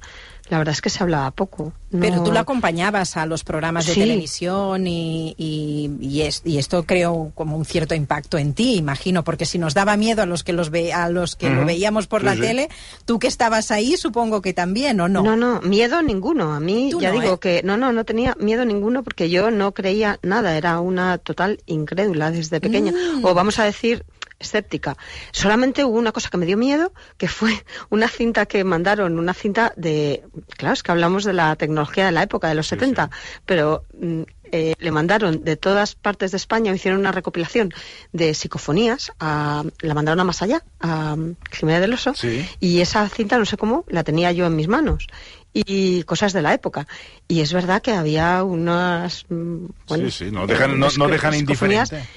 [0.48, 1.72] la verdad es que se hablaba poco.
[1.98, 4.00] Pero tú lo acompañabas a los programas de Sí.
[4.00, 9.24] televisión y, y, y es- y esto creó como un cierto impacto en ti, imagino,
[9.24, 12.06] porque si nos daba miedo a los que, los ve, a los que lo veíamos
[12.06, 12.40] por Sí, la sí.
[12.40, 12.68] tele,
[13.04, 15.22] tú que estabas ahí supongo que también, ¿o no?
[15.22, 16.52] No, no, miedo ninguno.
[16.52, 17.38] A mí, Tú ya no, digo ¿eh?
[17.38, 21.60] que no, no, no tenía miedo ninguno porque yo no creía nada, era una total
[21.66, 22.92] incrédula desde pequeña.
[22.92, 23.24] Mm.
[23.24, 24.04] O vamos a decir
[24.42, 24.96] escéptica.
[25.32, 27.52] Solamente hubo una cosa que me dio miedo, que fue
[27.90, 30.22] una cinta que mandaron, una cinta de,
[30.58, 33.10] claro, es que hablamos de la tecnología de la época, de los 70,
[33.46, 34.22] pero mm,
[34.54, 37.72] eh, le mandaron de todas partes de España, hicieron una recopilación
[38.12, 41.16] de psicofonías, a- la mandaron a más allá, a
[41.50, 42.12] Jiménez del Oso,
[42.60, 45.06] y esa cinta, no sé cómo, la tenía yo en mis manos.
[45.54, 46.86] Y cosas de la época.
[47.28, 49.26] Y es verdad que había unas.
[49.28, 52.08] mm, Bueno, Sí, sí, no dejan, no, dejan indiferente.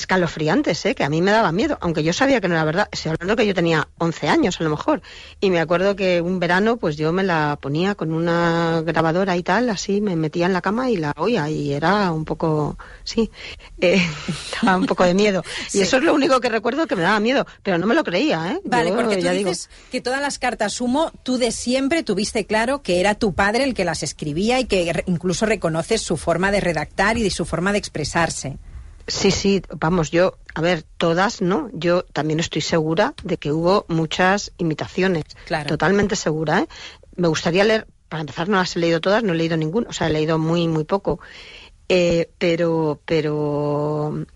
[0.00, 0.94] Escalofriantes, ¿eh?
[0.94, 2.88] que a mí me daba miedo, aunque yo sabía que no era verdad.
[2.90, 5.02] Estoy hablando que yo tenía 11 años a lo mejor.
[5.40, 9.42] Y me acuerdo que un verano pues yo me la ponía con una grabadora y
[9.42, 13.30] tal, así me metía en la cama y la oía y era un poco, sí,
[13.80, 14.00] eh,
[14.62, 15.42] daba un poco de miedo.
[15.68, 15.78] Sí.
[15.78, 18.04] Y eso es lo único que recuerdo que me daba miedo, pero no me lo
[18.04, 18.60] creía, ¿eh?
[18.64, 22.02] Vale, Yo, porque tú ya digo, dices que todas las cartas humo, tú de siempre
[22.02, 26.16] tuviste claro que era tu padre el que las escribía y que incluso reconoces su
[26.16, 28.58] forma de redactar y de su forma de expresarse.
[29.08, 31.70] Sí, sí, vamos, yo, a ver, todas no.
[31.72, 35.24] Yo también estoy segura de que hubo muchas imitaciones.
[35.46, 35.66] Claro.
[35.66, 36.68] Totalmente segura, ¿eh?
[37.16, 39.92] Me gustaría leer, para empezar, no las he leído todas, no he leído ninguna, o
[39.94, 41.20] sea, he leído muy, muy poco.
[41.88, 44.26] Eh, pero, pero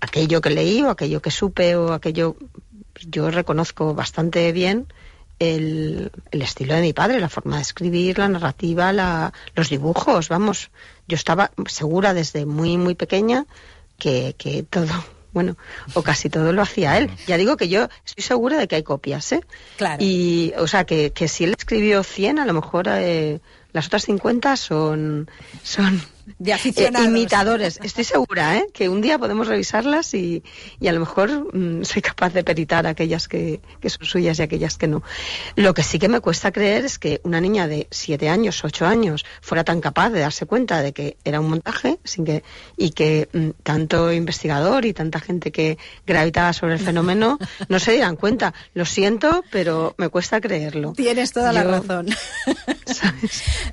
[0.00, 2.36] aquello que leí o aquello que supe o aquello,
[3.06, 4.88] yo reconozco bastante bien
[5.38, 10.28] el, el estilo de mi padre, la forma de escribir, la narrativa, la, los dibujos,
[10.28, 10.72] vamos.
[11.06, 13.46] Yo estaba segura desde muy, muy pequeña
[13.98, 14.86] que, que todo,
[15.32, 15.56] bueno,
[15.94, 17.10] o casi todo lo hacía él.
[17.26, 19.40] Ya digo que yo estoy segura de que hay copias, ¿eh?
[19.76, 20.02] Claro.
[20.04, 23.40] Y, o sea, que, que si él escribió 100, a lo mejor eh,
[23.72, 25.30] las otras 50 son,
[25.62, 26.02] son
[26.38, 27.08] De eh, aficionados.
[27.08, 27.80] imitadores.
[27.82, 28.66] Estoy segura, ¿eh?
[28.72, 30.42] Que un día podemos revisarlas y,
[30.80, 34.42] y a lo mejor mm, soy capaz de peritar aquellas que, que son suyas y
[34.42, 35.02] aquellas que no.
[35.56, 38.86] Lo que sí que me cuesta creer es que una niña de siete años, ocho
[38.86, 42.42] años, fuera tan capaz de darse cuenta de que era un montaje sin que,
[42.76, 47.92] y que mm, tanto investigador y tanta gente que gravitaba sobre el fenómeno no se
[47.92, 48.54] dieran cuenta.
[48.74, 50.92] Lo siento, pero me cuesta creerlo.
[50.92, 52.08] Tienes toda la razón.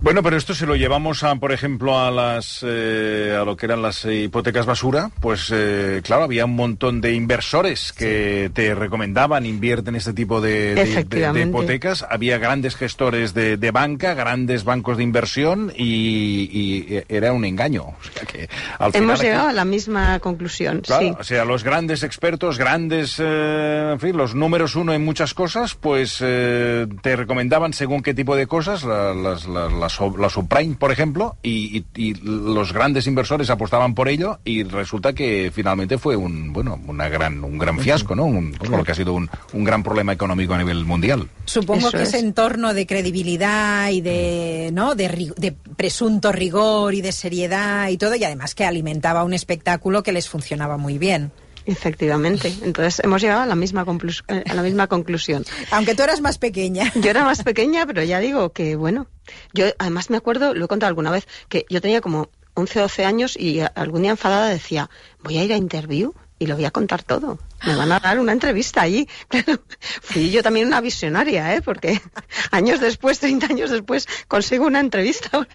[0.01, 3.65] Bueno, pero esto si lo llevamos a, por ejemplo, a las eh, a lo que
[3.65, 9.45] eran las hipotecas basura, pues eh, claro, había un montón de inversores que te recomendaban
[9.45, 12.05] invierten en este tipo de, de- de- de hipotecas.
[12.09, 17.83] Había grandes gestores de, banca, grandes bancos de inversión y, y era un engaño.
[17.83, 18.49] O sea que
[18.79, 20.81] al Hemos final llegado aquí- a la misma conclusión.
[20.81, 21.13] Claro, sí.
[21.19, 25.75] o sea, los grandes expertos, grandes, eh, en fin, los números uno en muchas cosas,
[25.75, 30.29] pues eh, te recomendaban según qué tipo de cosas, la- las, las, las, sub- la
[30.29, 35.51] subprime, por ejemplo, y, y- y los grandes inversores apostaban por ello y resulta que
[35.53, 38.25] finalmente fue un, bueno, una gran, un gran fiasco, ¿no?
[38.25, 41.27] Un, que ha sido un, un gran problema económico a nivel mundial.
[41.45, 42.09] Supongo Eso que es.
[42.09, 44.95] ese entorno de credibilidad y de, ¿no?
[44.95, 50.03] de, de presunto rigor y de seriedad y todo, y además que alimentaba un espectáculo
[50.03, 51.31] que les funcionaba muy bien.
[51.71, 52.53] Efectivamente.
[52.63, 53.85] Entonces hemos llegado a la misma,
[54.27, 55.45] eh, a la misma conclusión.
[55.71, 56.91] Aunque tú eras más pequeña.
[56.95, 59.07] Yo era más pequeña, pero ya digo que, bueno,
[59.53, 62.81] yo además me acuerdo, lo he contado alguna vez, que yo tenía como 11 o
[62.83, 64.89] 12 años y algún día enfadada decía,
[65.23, 67.37] voy a ir a interview y lo voy a contar todo.
[67.65, 69.07] Me van a dar una entrevista allí.
[69.29, 69.61] Claro,
[70.01, 71.61] fui yo también una visionaria, ¿eh?
[71.61, 72.01] Porque
[72.51, 75.47] años después, 30 años después, consigo una entrevista.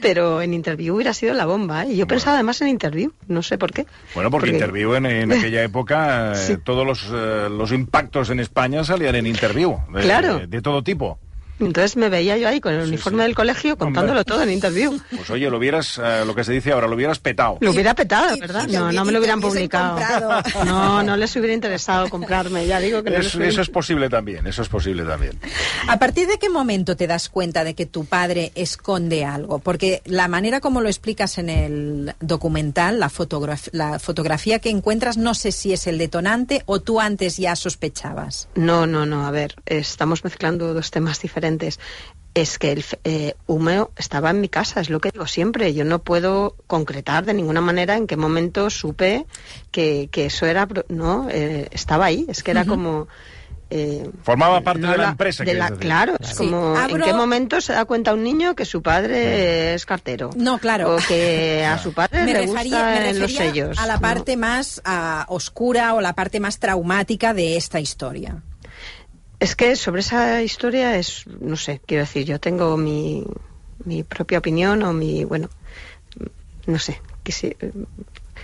[0.00, 1.92] Pero en interview hubiera sido la bomba, ¿eh?
[1.92, 3.86] Y yo pensaba además en interview, no sé por qué.
[4.14, 8.84] Bueno, porque, Interview en, en aquella época, eh, todos los, eh, los impactos en España
[8.84, 9.76] salían en Interview.
[9.94, 10.38] de- Claro.
[10.40, 11.18] de- de todo tipo.
[11.60, 14.98] Entonces me veía yo ahí con el uniforme del colegio contándolo todo en interview.
[15.14, 17.58] Pues oye, lo hubieras, eh, lo que se dice ahora, lo hubieras petado.
[17.60, 18.66] Lo hubiera petado, ¿verdad?
[18.68, 19.98] y No, no me lo hubieran publicado.
[20.64, 22.66] No, no les hubiera interesado comprarme.
[22.66, 25.38] Ya digo que no eso es posible también, eso es posible también.
[25.88, 29.58] ¿A partir de qué momento te das cuenta de que tu padre esconde algo?
[29.58, 35.16] Porque la manera como lo explicas en el documental, la, fotograf- la fotografía que encuentras,
[35.16, 38.48] no sé si es el detonante o tú antes ya sospechabas.
[38.54, 39.26] No, no, no.
[39.26, 41.51] A ver, estamos mezclando dos temas diferentes.
[42.34, 45.74] Es que el eh, húmeo estaba en mi casa, es lo que digo siempre.
[45.74, 49.26] Yo no puedo concretar de ninguna manera en qué momento supe
[49.70, 50.66] que, que eso era.
[50.66, 52.24] pro- No, eh, estaba ahí.
[52.28, 53.06] Es que era como.
[53.68, 55.80] eh, Formaba parte no de la la- empresa, de quieres la- decir.
[55.82, 56.34] Claro, es Sí.
[56.36, 60.30] como Abro- en qué momento se da cuenta un niño que su padre es cartero.
[60.34, 60.94] No, claro.
[60.94, 63.78] O que a su padre me le refería, me los sellos.
[63.78, 64.00] a la ¿no?
[64.00, 68.42] parte más ah, oscura o la parte más traumática de esta historia.
[69.42, 73.24] Es que sobre esa historia es, no sé, quiero decir, yo tengo mi,
[73.84, 75.50] mi propia opinión o mi, bueno,
[76.66, 77.56] no sé, que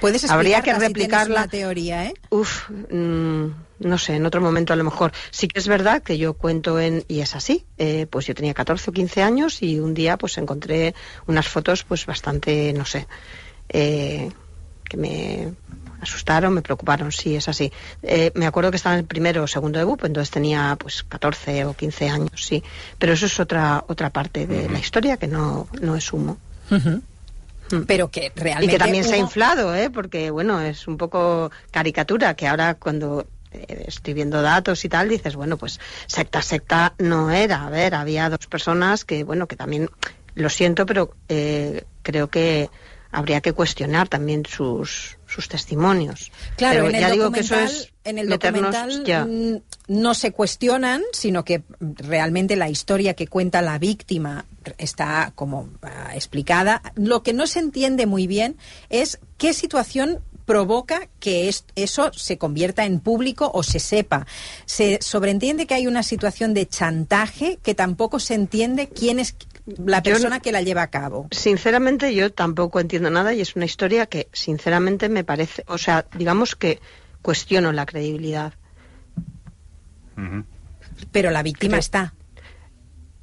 [0.01, 1.43] Puedes Habría que si replicarla.
[1.43, 2.15] una teoría, ¿eh?
[2.31, 3.47] Uf, mm,
[3.79, 5.13] no sé, en otro momento a lo mejor.
[5.31, 8.53] Sí que es verdad que yo cuento en, y es así, eh, pues yo tenía
[8.53, 10.97] 14 o 15 años y un día pues encontré
[11.29, 13.07] unas fotos pues bastante, no sé,
[13.69, 14.33] eh,
[14.89, 15.55] que me
[16.01, 17.73] asustaron, me preocuparon, sí, es así.
[18.03, 21.03] Eh, me acuerdo que estaba en el primero o segundo de BUP, entonces tenía pues
[21.03, 22.63] 14 o 15 años, sí.
[22.99, 26.39] Pero eso es otra, otra parte de la historia que no, no es humo.
[27.87, 28.67] Pero que realmente...
[28.67, 29.91] Y que también se ha inflado, ¿eh?
[29.91, 35.09] porque bueno, es un poco caricatura, que ahora cuando eh, estoy viendo datos y tal,
[35.09, 37.67] dices, bueno, pues secta, secta no era.
[37.67, 39.91] A ver, había dos personas que, bueno, que también,
[40.35, 42.71] lo siento, pero eh, creo que
[43.11, 46.33] habría que cuestionar también sus, sus testimonios.
[46.57, 49.25] Claro, Pero en el ya digo que documental, eso es en el documental ya.
[49.27, 54.47] mm, no se cuestionan, sino que realmente la historia que cuenta la víctima
[54.79, 56.83] está como ah, explicada.
[56.97, 58.57] Lo que no se entiende muy bien
[58.89, 64.27] es qué situación provoca que es- eso se convierta en público o se sepa.
[64.65, 69.35] Se sobreentiende que hay una situación de chantaje que tampoco se entiende quién es
[69.77, 71.29] la Yo persona que la lleva a cabo.
[71.31, 75.65] Sinceramente, yo tampoco entiendo nada y es una historia que, sinceramente, me parece.
[75.67, 76.81] O sea, digamos que
[77.23, 78.55] cuestiono la credibilidad.
[81.13, 82.15] Pero la víctima está.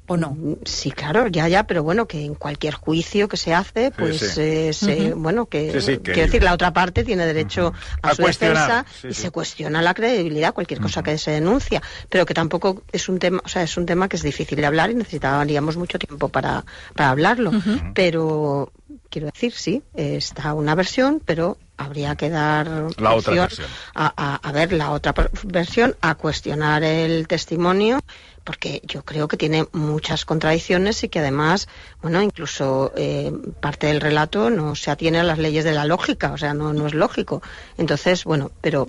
[0.08, 0.36] ¿O no?
[0.64, 4.40] Sí, claro, ya, ya, pero bueno, que en cualquier juicio que se hace, pues, sí.
[4.40, 8.10] eh, se- bueno, que, Sí, sí, que- quiero decir, la otra parte tiene derecho a,
[8.10, 9.22] A su cuestionar, defensa sí, y sí.
[9.22, 13.40] se cuestiona la credibilidad, cualquier cosa que se denuncia, pero que tampoco es un tema,
[13.44, 16.64] o sea, es un tema que es difícil de hablar y necesitaríamos mucho tiempo para,
[16.94, 17.50] para hablarlo,
[17.94, 18.72] pero
[19.10, 23.66] quiero decir, sí, está una versión, pero habría que dar La otra versión.
[23.94, 25.12] a, a- a ver la otra
[25.44, 27.98] versión, a cuestionar el testimonio,
[28.46, 31.68] porque yo creo que tiene muchas contradicciones y que además,
[32.00, 36.32] bueno, incluso eh, parte del relato no se atiene a las leyes de la lógica,
[36.32, 37.42] o sea, no, no es lógico.
[37.76, 38.86] Entonces, bueno, pero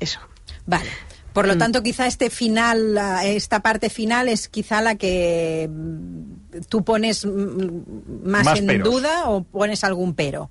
[0.00, 0.18] eso.
[0.66, 0.88] Vale.
[1.34, 1.48] Por Mm.
[1.48, 6.82] lo tanto, quizá este final, la- esta parte final es quizá la que mm, tú
[6.82, 8.88] pones mm, más, Más en peros.
[8.90, 10.50] duda o pones algún pero.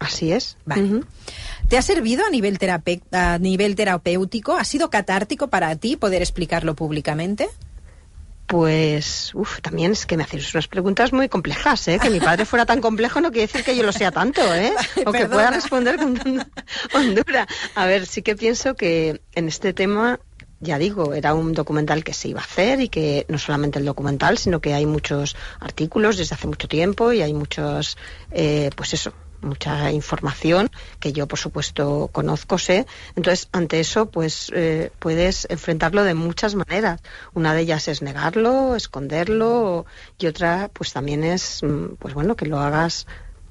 [0.00, 0.56] Así es.
[0.64, 1.02] Vale.
[1.68, 2.58] ¿Te ha servido a nivel,
[3.12, 4.56] a nivel terapéutico?
[4.56, 7.50] ¿Ha sido catártico para ti poder explicarlo públicamente?
[8.46, 11.98] Pues, uff, también es que me hacéis unas preguntas muy complejas, ¿eh?
[12.00, 14.72] Que mi padre fuera tan complejo no quiere decir que yo lo sea tanto, ¿eh?
[15.04, 16.18] O que pueda responder con
[16.94, 17.46] hondura.
[17.74, 20.18] A ver, sí que pienso que en este tema,
[20.60, 23.84] ya digo, era un documental que se iba a hacer y que no solamente el
[23.84, 27.98] documental, sino que hay muchos artículos desde hace mucho tiempo y hay muchos,
[28.30, 30.70] eh, pues eso, mucha información
[31.00, 36.54] que yo por supuesto conozco sé entonces ante eso pues eh, puedes enfrentarlo de muchas
[36.54, 37.00] maneras
[37.34, 39.86] una de ellas es negarlo esconderlo
[40.18, 43.06] y otra pues también es mm, pues bueno que lo hagas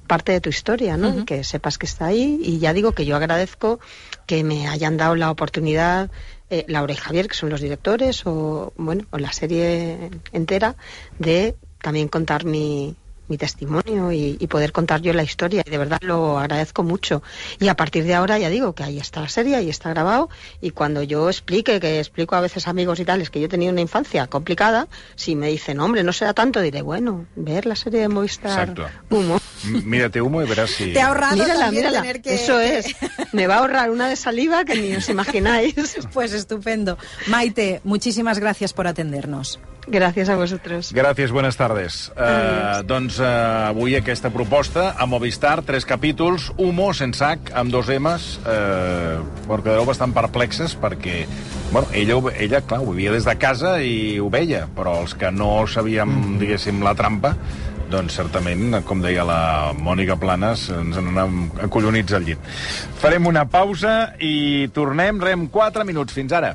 [0.08, 1.20] parte de tu historia, ¿no?
[1.20, 2.40] Y que sepas que está ahí.
[2.42, 3.78] Y ya digo que yo agradezco
[4.26, 6.10] que me hayan dado la oportunidad,
[6.50, 10.74] eh, Laura y Javier, que son los directores, o bueno, o la serie entera,
[11.18, 12.96] de también contar mi,
[13.28, 15.62] mi testimonio y, y poder contar yo la historia.
[15.66, 17.22] Y de verdad lo agradezco mucho.
[17.60, 20.28] Y a partir de ahora ya digo que ahí está la serie, ahí está grabado.
[20.60, 23.48] Y cuando yo explique, que explico a veces a amigos y tales que yo he
[23.48, 27.76] tenido una infancia complicada, si me dicen, hombre, no será tanto, diré, bueno, ver la
[27.76, 28.86] serie de Movistar Exacto.
[29.10, 29.40] Humo.
[29.64, 30.92] M- Mírate humo y verás si...
[30.92, 32.00] Te ha ahorrado Mírala, también mírala.
[32.02, 32.34] tener que...
[32.34, 32.86] Eso es.
[33.32, 35.74] Me va a ahorrar una de saliva que ni os imagináis.
[36.12, 36.96] Pues estupendo.
[37.26, 39.58] Maite, muchísimas gracias por atendernos.
[39.88, 40.90] Gràcies a vosaltres.
[40.92, 41.98] Gràcies, buenas tardes.
[42.12, 47.88] Uh, doncs uh, avui aquesta proposta a Movistar, tres capítols, Humo, sense H, amb dos
[47.96, 51.22] M's, uh, bueno, quedareu bastant perplexes perquè
[51.72, 55.32] bueno, ella, ella, clar, ho vivia des de casa i ho veia, però els que
[55.32, 57.34] no sabíem, diguéssim, la trampa,
[57.88, 59.40] doncs certament, com deia la
[59.76, 62.54] Mònica Planes, ens n'anem acollonits al llit.
[63.00, 66.16] Farem una pausa i tornem, rem 4 minuts.
[66.16, 66.54] Fins ara.